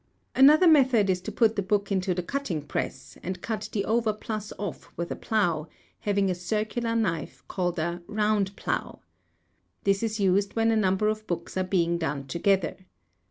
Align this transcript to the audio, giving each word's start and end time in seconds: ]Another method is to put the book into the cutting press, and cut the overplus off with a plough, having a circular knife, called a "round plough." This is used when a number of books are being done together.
]Another 0.35 0.67
method 0.67 1.11
is 1.11 1.21
to 1.21 1.31
put 1.31 1.55
the 1.55 1.61
book 1.61 1.91
into 1.91 2.15
the 2.15 2.23
cutting 2.23 2.63
press, 2.63 3.19
and 3.21 3.39
cut 3.39 3.69
the 3.71 3.85
overplus 3.87 4.51
off 4.57 4.89
with 4.97 5.11
a 5.11 5.15
plough, 5.15 5.67
having 5.99 6.27
a 6.31 6.33
circular 6.33 6.95
knife, 6.95 7.43
called 7.47 7.77
a 7.77 8.01
"round 8.07 8.55
plough." 8.55 9.01
This 9.83 10.01
is 10.01 10.19
used 10.19 10.55
when 10.55 10.71
a 10.71 10.75
number 10.75 11.07
of 11.07 11.27
books 11.27 11.55
are 11.55 11.63
being 11.63 11.99
done 11.99 12.25
together. 12.25 12.77